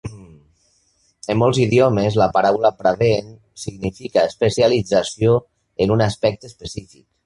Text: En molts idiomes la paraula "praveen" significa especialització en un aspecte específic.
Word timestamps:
En 1.33 1.37
molts 1.41 1.59
idiomes 1.65 2.17
la 2.23 2.29
paraula 2.39 2.73
"praveen" 2.81 3.31
significa 3.67 4.27
especialització 4.33 5.41
en 5.87 5.99
un 5.99 6.09
aspecte 6.13 6.55
específic. 6.57 7.11